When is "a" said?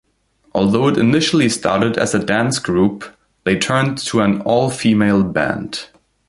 2.15-2.17